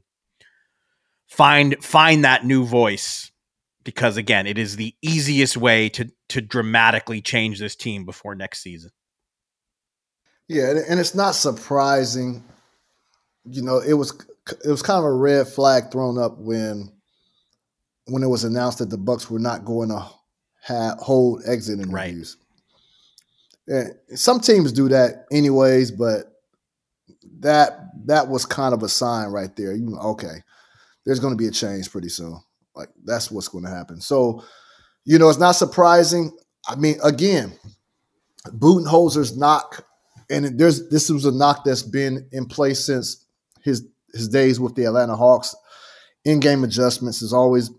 [1.27, 3.31] find find that new voice
[3.85, 8.63] because again, it is the easiest way to to dramatically change this team before next
[8.63, 8.91] season.
[10.49, 12.45] Yeah, and it's not surprising
[13.45, 14.13] you know, it was
[14.65, 16.93] it was kind of a red flag thrown up when
[18.07, 20.05] when it was announced that the Bucks were not going to
[20.63, 22.37] have, hold exit interviews.
[23.69, 23.87] Right.
[24.11, 26.25] And some teams do that anyways, but
[27.41, 29.75] that that was kind of a sign right there.
[29.75, 30.43] You okay,
[31.05, 32.41] there's going to be a change pretty soon.
[32.75, 34.01] Like that's what's going to happen.
[34.01, 34.45] So,
[35.05, 36.33] you know, it's not surprising.
[36.69, 37.53] I mean, again,
[38.47, 39.87] Budenholzer's knock,
[40.31, 43.20] and there's this was a knock that's been in place since
[43.63, 45.55] his his days with the Atlanta Hawks.
[46.25, 47.71] In game adjustments has always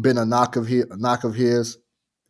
[0.00, 1.78] been a knock of his, knock of his,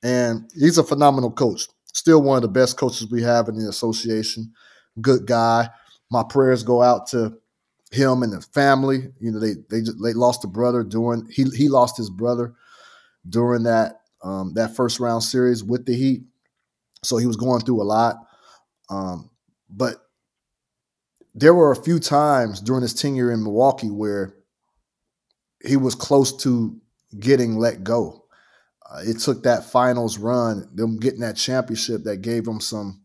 [0.03, 1.68] and he's a phenomenal coach.
[1.92, 4.53] Still one of the best coaches we have in the association.
[5.01, 5.70] Good guy.
[6.11, 7.38] My prayers go out to
[7.90, 9.09] him and the family.
[9.20, 12.55] You know, they they just, they lost a brother during he he lost his brother
[13.29, 16.22] during that um, that first round series with the Heat,
[17.03, 18.16] so he was going through a lot.
[18.90, 19.31] Um,
[19.70, 19.96] but
[21.40, 24.35] there were a few times during his tenure in Milwaukee where
[25.64, 26.80] he was close to
[27.18, 28.24] getting let go.
[28.91, 33.03] Uh, it took that finals run, them getting that championship that gave him some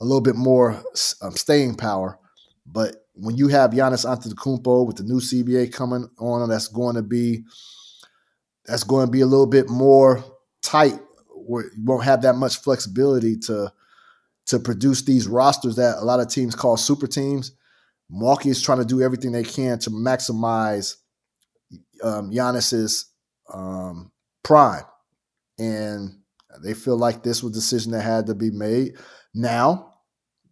[0.00, 0.82] a little bit more
[1.22, 2.18] um, staying power.
[2.66, 7.02] But when you have Giannis Antetokounmpo with the new CBA coming on, that's going to
[7.02, 7.44] be
[8.66, 10.22] that's going to be a little bit more
[10.62, 10.98] tight.
[11.34, 13.72] Where you won't have that much flexibility to
[14.50, 17.52] to produce these rosters that a lot of teams call super teams.
[18.10, 20.96] Milwaukee is trying to do everything they can to maximize
[22.02, 23.06] um, Giannis's
[23.54, 24.10] um,
[24.42, 24.82] prime,
[25.56, 26.18] and
[26.64, 28.96] they feel like this was a decision that had to be made.
[29.32, 29.94] Now,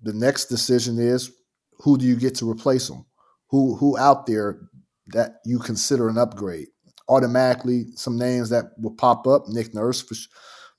[0.02, 1.32] the next decision is
[1.80, 3.04] who do you get to replace them?
[3.50, 4.60] Who who out there
[5.08, 6.68] that you consider an upgrade?
[7.08, 10.14] Automatically, some names that will pop up: Nick Nurse for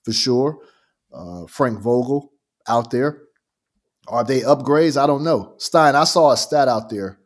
[0.05, 0.59] for sure,
[1.13, 2.31] uh, Frank Vogel
[2.69, 3.21] out there.
[4.07, 5.01] Are they upgrades?
[5.01, 5.55] I don't know.
[5.57, 7.19] Stein, I saw a stat out there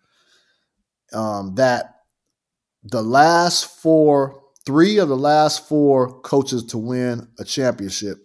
[1.14, 1.96] um, that
[2.84, 8.18] the last four, three of the last four coaches to win a championship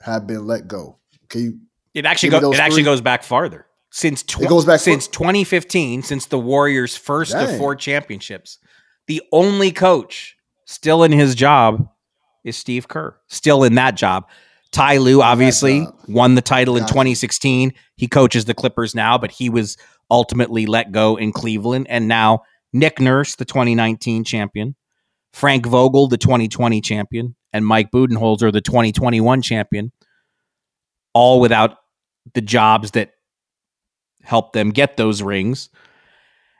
[0.00, 0.98] have been let go.
[1.28, 1.60] Can you?
[1.94, 5.12] It actually go, it actually goes back farther since tw- it goes back since for-
[5.12, 7.48] 2015, since the Warriors' first Dang.
[7.48, 8.58] of four championships.
[9.06, 11.88] The only coach still in his job
[12.44, 14.28] is Steve Kerr, still in that job.
[14.72, 17.72] Ty Lue obviously won the title in 2016.
[17.96, 19.76] He coaches the Clippers now, but he was
[20.10, 21.86] ultimately let go in Cleveland.
[21.88, 22.42] And now
[22.72, 24.76] Nick Nurse, the 2019 champion,
[25.32, 29.92] Frank Vogel, the 2020 champion, and Mike Budenholzer, the 2021 champion,
[31.14, 31.78] all without
[32.34, 33.10] the jobs that
[34.22, 35.68] helped them get those rings.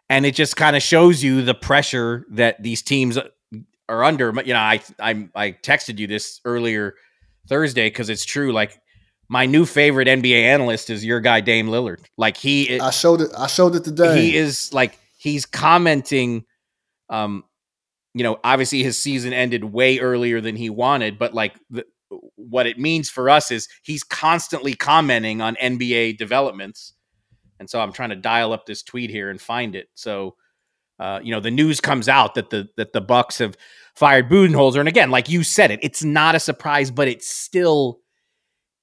[0.08, 3.16] And it just kind of shows you the pressure that these teams
[3.88, 4.32] are under.
[4.44, 6.94] You know, I I I texted you this earlier
[7.48, 8.52] Thursday because it's true.
[8.52, 8.80] Like
[9.28, 12.00] my new favorite NBA analyst is your guy Dame Lillard.
[12.16, 13.30] Like he, I showed it.
[13.36, 14.20] I showed it today.
[14.20, 16.44] He is like he's commenting.
[17.08, 17.44] Um,
[18.14, 21.84] you know, obviously his season ended way earlier than he wanted, but like the,
[22.34, 26.94] what it means for us is he's constantly commenting on NBA developments.
[27.58, 29.88] And so I'm trying to dial up this tweet here and find it.
[29.94, 30.34] So,
[30.98, 33.56] uh, you know, the news comes out that the that the Bucks have
[34.00, 34.80] fired Budenholzer.
[34.80, 38.00] And again, like you said it, it's not a surprise, but it's still,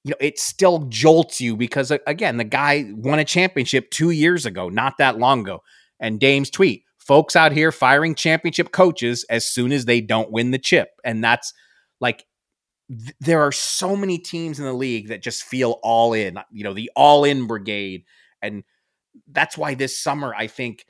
[0.04, 4.46] you know, it still jolts you because again, the guy won a championship two years
[4.46, 5.64] ago, not that long ago.
[6.00, 10.52] And Dame's tweet, folks out here firing championship coaches as soon as they don't win
[10.52, 10.90] the chip.
[11.04, 11.52] And that's
[12.00, 12.24] like
[12.88, 16.64] th- there are so many teams in the league that just feel all in, you
[16.64, 18.04] know, the all in brigade.
[18.44, 18.64] And
[19.32, 20.86] that's why this summer, I think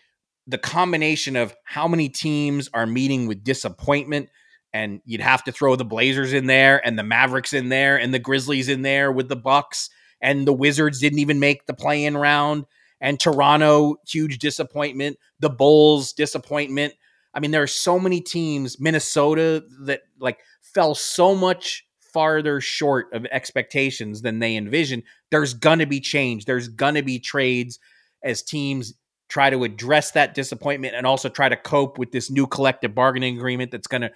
[0.48, 4.30] the combination of how many teams are meeting with disappointment
[4.74, 8.14] and you'd have to throw the Blazers in there and the Mavericks in there and
[8.14, 9.90] the Grizzlies in there with the Bucks
[10.22, 12.66] and the Wizards didn't even make the play-in round
[13.00, 16.94] and Toronto huge disappointment, the Bulls disappointment.
[17.34, 23.14] I mean there are so many teams, Minnesota that like fell so much farther short
[23.14, 25.04] of expectations than they envisioned.
[25.30, 26.46] There's to be change.
[26.46, 27.80] There's to be trades
[28.24, 28.94] as teams
[29.30, 33.38] try to address that disappointment and also try to cope with this new collective bargaining
[33.38, 34.12] agreement that's going to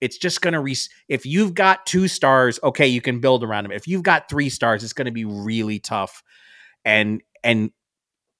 [0.00, 0.76] it's just going to re-
[1.08, 3.72] if you've got two stars okay you can build around them.
[3.72, 6.22] If you've got three stars it's going to be really tough.
[6.84, 7.70] And and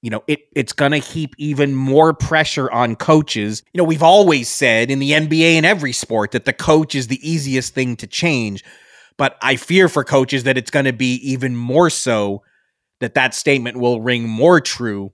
[0.01, 3.63] you know it it's going to heap even more pressure on coaches.
[3.73, 7.07] You know we've always said in the NBA and every sport that the coach is
[7.07, 8.63] the easiest thing to change.
[9.17, 12.43] But i fear for coaches that it's going to be even more so
[12.99, 15.13] that that statement will ring more true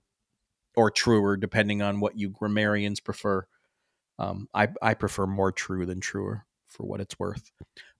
[0.76, 3.46] or truer, depending on what you grammarians prefer.
[4.18, 7.50] Um, I I prefer more true than truer for what it's worth.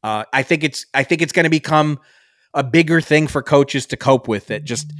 [0.02, 1.98] Uh, I think it's I think it's going to become
[2.52, 4.50] a bigger thing for coaches to cope with.
[4.50, 4.92] It just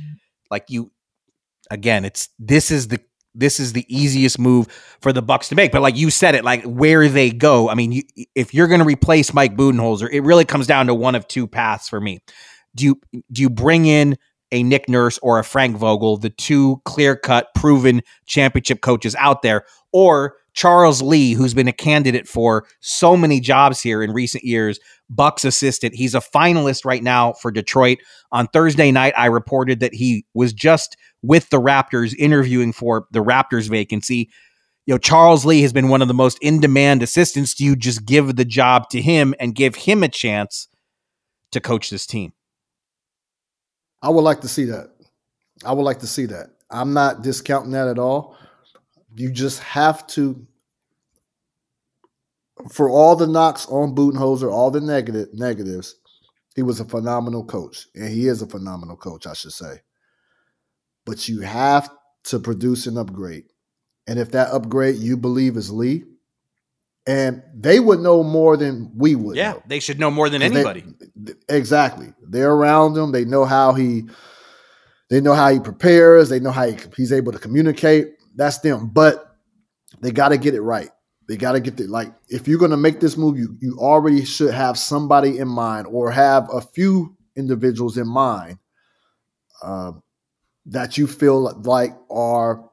[0.51, 0.91] like you
[1.71, 3.01] again, it's this is the
[3.35, 4.69] this is the easiest move
[5.01, 5.73] for the Bucks to make.
[5.73, 7.69] But like you said, it like where they go.
[7.69, 8.03] I mean, you,
[8.35, 11.49] if you're going to replace Mike Budenholzer, it really comes down to one of two
[11.49, 12.21] paths for me.
[12.75, 13.01] Do you
[13.33, 14.17] do you bring in
[14.55, 19.43] a Nick Nurse or a Frank Vogel, the two clear cut, proven championship coaches out
[19.43, 24.45] there, or Charles Lee, who's been a candidate for so many jobs here in recent
[24.45, 24.79] years,
[25.11, 25.97] Bucks assistant.
[25.97, 27.99] He's a finalist right now for Detroit.
[28.31, 33.25] On Thursday night, I reported that he was just with the Raptors interviewing for the
[33.25, 34.31] Raptors vacancy.
[34.87, 37.55] You know, Charles Lee has been one of the most in demand assistants.
[37.55, 40.69] Do you just give the job to him and give him a chance
[41.51, 42.33] to coach this team?
[44.05, 44.91] I would like to see that.
[45.65, 46.51] I would like to see that.
[46.71, 48.37] I'm not discounting that at all.
[49.17, 50.47] You just have to,
[52.71, 55.97] for all the knocks on Budenholzer, all the negative negatives,
[56.55, 59.81] he was a phenomenal coach, and he is a phenomenal coach, I should say.
[61.07, 61.89] But you have
[62.25, 63.45] to produce an upgrade,
[64.07, 66.05] and if that upgrade you believe is Lee,
[67.07, 69.37] and they would know more than we would.
[69.37, 69.63] Yeah, know.
[69.67, 70.85] they should know more than anybody.
[71.15, 72.13] They, exactly.
[72.23, 73.13] They're around him.
[73.13, 74.05] They know how he.
[75.11, 76.31] They know how he prepares.
[76.31, 78.15] They know how he, he's able to communicate.
[78.35, 78.89] That's them.
[78.89, 79.37] But
[80.01, 80.89] they got to get it right.
[81.29, 83.79] They got to get it like if you're going to make this move, you you
[83.79, 88.59] already should have somebody in mind or have a few individuals in mind
[89.63, 89.93] uh,
[90.67, 92.65] that you feel like are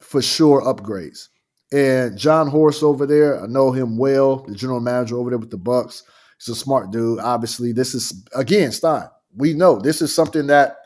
[0.00, 1.28] for sure upgrades
[1.72, 5.50] And Jon Horst over there, I know him well, the general manager over there with
[5.50, 6.02] the Bucks.
[6.38, 7.20] He's a smart dude.
[7.20, 9.08] Obviously, this is again Stein.
[9.36, 10.78] We know this is something that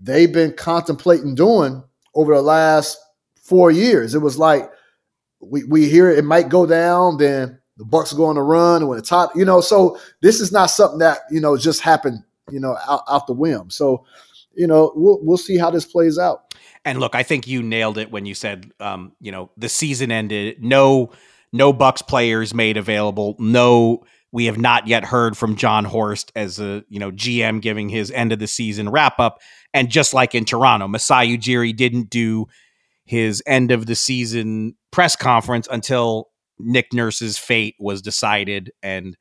[0.00, 1.82] they've been contemplating doing
[2.14, 2.98] over the last
[3.40, 4.14] four years.
[4.14, 4.70] It was like
[5.40, 8.96] we, we hear it might go down, then the Bucks go on a run when
[8.98, 9.60] the top, you know.
[9.60, 13.34] So this is not something that you know just happened, you know, out, out the
[13.34, 13.70] whim.
[13.70, 14.04] So
[14.54, 16.54] you know, we'll we'll see how this plays out.
[16.84, 20.12] And look, I think you nailed it when you said, um, you know, the season
[20.12, 20.62] ended.
[20.62, 21.12] No,
[21.52, 23.36] no Bucks players made available.
[23.38, 24.04] No,
[24.34, 28.10] we have not yet heard from Jon Horst as a you know GM giving his
[28.10, 29.38] end of the season wrap up.
[29.72, 32.46] And just like in Toronto, Masai Ujiri didn't do
[33.04, 39.16] his end of the season press conference until Nick Nurse's fate was decided, and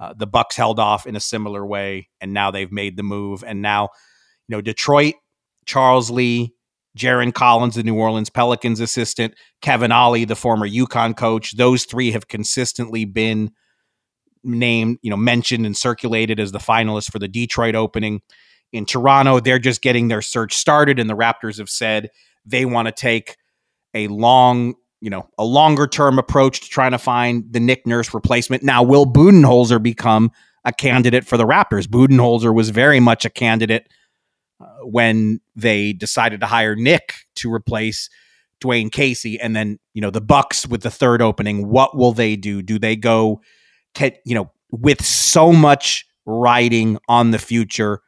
[0.00, 2.08] uh, the Bucks held off in a similar way.
[2.20, 3.90] And now they've made the move, and now
[4.48, 5.14] you know Detroit,
[5.64, 6.55] Charles Lee,
[6.96, 11.56] Jarron Collins, the New Orleans Pelicans assistant, Kevin Ollie, the former UConn coach.
[11.56, 13.52] Those three have consistently been
[14.42, 18.22] named, you know, mentioned and circulated as the finalists for the Detroit opening.
[18.72, 22.10] In Toronto, they're just getting their search started, and the Raptors have said
[22.44, 23.36] they want to take
[23.94, 28.14] a long, you know, a longer term approach to trying to find the Nick Nurse
[28.14, 28.62] replacement.
[28.62, 30.32] Now, will Budenholzer become
[30.64, 31.86] a candidate for the Raptors?
[31.86, 33.88] Budenholzer was very much a candidate
[34.82, 38.08] when they decided to hire Nick to replace
[38.60, 41.68] Dwayne Casey, and then you know the Bucks with the third opening.
[41.68, 42.62] What will they do?
[42.62, 43.40] Do they go,
[43.98, 48.00] you know, with so much riding on the future?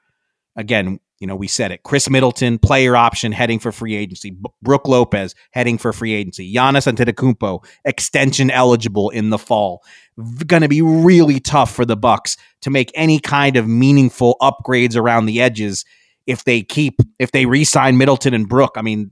[0.57, 1.83] Again, you know, we said it.
[1.83, 4.31] Khris Middleton, player option, heading for free agency.
[4.31, 6.53] B- Brook Lopez, heading for free agency.
[6.53, 9.83] Giannis Antetokounmpo, extension eligible in the fall.
[10.47, 14.97] Going to be really tough for the Bucks to make any kind of meaningful upgrades
[14.97, 15.85] around the edges
[16.29, 18.75] if they keep if they re-sign Middleton and Brook.
[18.77, 19.11] I mean,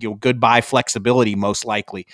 [0.00, 2.06] you know, goodbye flexibility most likely.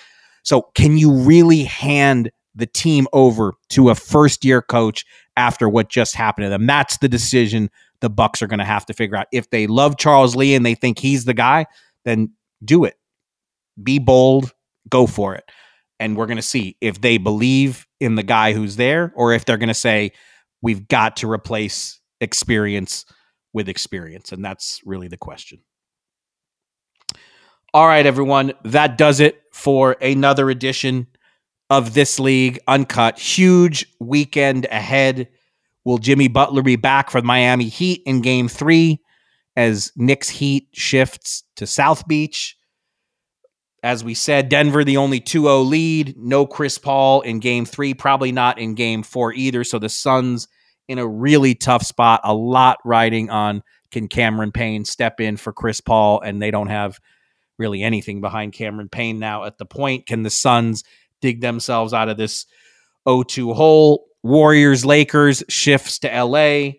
[0.42, 5.04] So, can you really hand the team over to a first-year coach
[5.36, 6.66] after what just happened to them?
[6.66, 7.70] That's the decision
[8.00, 9.28] the Bucks are going to have to figure out.
[9.32, 11.66] If they love Charles Lee and they think he's the guy,
[12.04, 12.32] then
[12.64, 12.96] do it.
[13.80, 14.52] Be bold,
[14.88, 15.44] go for it.
[16.00, 19.44] And we're going to see if they believe in the guy who's there or if
[19.44, 20.12] they're going to say
[20.62, 23.04] we've got to replace experience
[23.52, 24.32] with experience.
[24.32, 25.60] And that's really the question.
[27.74, 28.52] All right, everyone.
[28.64, 31.06] That does it for another edition
[31.70, 33.18] of This League Uncut.
[33.18, 35.28] Huge weekend ahead.
[35.84, 39.00] Will Jimmy Butler be back for the Miami Heat in game three
[39.56, 42.56] as Knicks Heat shifts to South Beach?
[43.82, 46.14] As we said, Denver, the only 2 0 lead.
[46.16, 49.64] No Chris Paul in game three, probably not in game four either.
[49.64, 50.46] So the Suns
[50.92, 52.20] in a really tough spot.
[52.22, 56.68] A lot riding on can Cameron Payne step in for Chris Paul, and they don't
[56.68, 57.00] have
[57.58, 60.06] really anything behind Cameron Payne now at the point.
[60.06, 60.84] Can the Suns
[61.20, 62.46] dig themselves out of this
[63.08, 64.06] 0 2 hole?
[64.22, 66.72] Warriors, Lakers shifts to LA.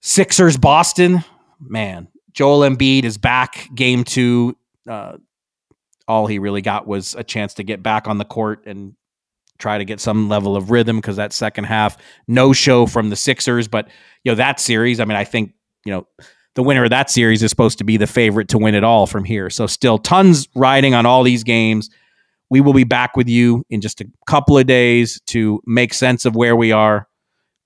[0.00, 1.24] Sixers, Boston.
[1.60, 3.68] Man, Joel Embiid is back.
[3.74, 4.56] Game two.
[4.88, 5.16] Uh,
[6.06, 8.94] all he really got was a chance to get back on the court and
[9.58, 11.96] try to get some level of rhythm because that second half,
[12.26, 13.68] no show from the Sixers.
[13.68, 13.88] But,
[14.24, 15.52] you know, that series, I mean, I think,
[15.84, 16.06] you know,
[16.54, 19.06] the winner of that series is supposed to be the favorite to win it all
[19.06, 19.50] from here.
[19.50, 21.90] So, still tons riding on all these games.
[22.50, 26.24] We will be back with you in just a couple of days to make sense
[26.24, 27.06] of where we are.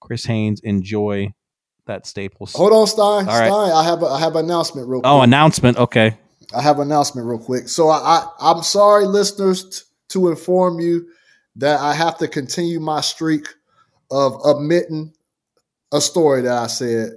[0.00, 1.32] Chris Haynes, enjoy
[1.86, 2.52] that Staples.
[2.54, 3.04] Hold on, Stein.
[3.04, 3.72] All Stein, right.
[3.72, 5.10] I have a, I have an announcement real oh, quick.
[5.10, 5.78] Oh, announcement.
[5.78, 6.16] Okay.
[6.54, 7.68] I have an announcement real quick.
[7.68, 11.06] So I, I am sorry, listeners, t- to inform you
[11.56, 13.46] that I have to continue my streak
[14.10, 15.12] of omitting
[15.92, 17.10] a story that I said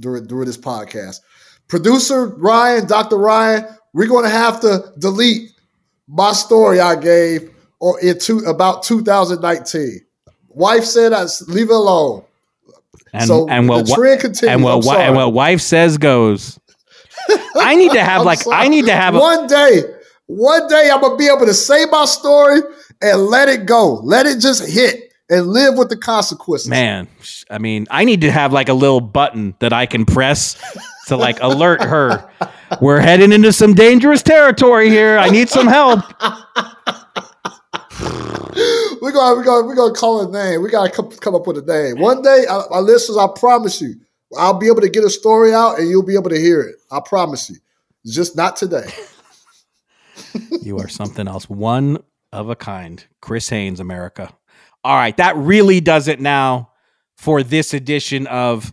[0.00, 1.20] during, during this podcast.
[1.68, 3.16] Producer Ryan, Dr.
[3.16, 5.52] Ryan, we're going to have to delete
[6.06, 10.00] my story I gave or in two, about 2019.
[10.48, 12.24] Wife said I leave it alone.
[13.12, 14.54] And, so and what, the trend continues.
[14.54, 16.58] And what, and what wife says goes.
[17.56, 18.56] I need to have like sorry.
[18.56, 19.82] I need to have one a- day.
[20.26, 22.60] One day I'm gonna be able to say my story
[23.00, 24.00] and let it go.
[24.02, 26.68] Let it just hit and live with the consequences.
[26.68, 27.08] Man,
[27.50, 30.56] I mean, I need to have like a little button that I can press
[31.06, 32.28] to like alert her.
[32.80, 35.18] We're heading into some dangerous territory here.
[35.18, 36.00] I need some help.
[39.00, 40.62] we're gonna we're gonna we're gonna call a name.
[40.62, 42.00] We gotta come, come up with a name.
[42.00, 43.94] One day, our listeners, I promise you,
[44.36, 46.76] I'll be able to get a story out and you'll be able to hear it.
[46.90, 47.56] I promise you.
[48.06, 48.86] Just not today.
[50.62, 51.48] you are something else.
[51.48, 51.98] One
[52.34, 53.06] of a kind.
[53.20, 54.30] Chris Haynes, America.
[54.82, 56.70] All right, that really does it now
[57.16, 58.70] for this edition of,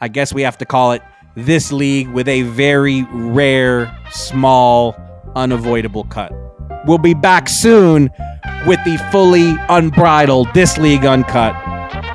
[0.00, 1.02] I guess we have to call it
[1.36, 4.96] This League with a very rare, small,
[5.34, 6.32] unavoidable cut.
[6.86, 8.08] We'll be back soon
[8.66, 11.54] with the fully unbridled This League Uncut.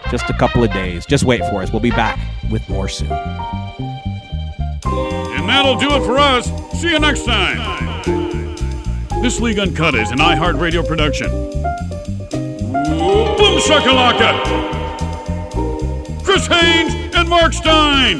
[0.10, 1.06] Just a couple of days.
[1.06, 1.72] Just wait for us.
[1.72, 2.18] We'll be back
[2.50, 3.12] with more soon.
[4.82, 6.50] And that'll do it for us.
[6.82, 7.97] See you next time.
[9.22, 11.30] This League Uncut is an iHeartRadio production.
[12.30, 14.44] Boom shakalaka!
[16.24, 18.20] Chris Haynes and Marc Stein.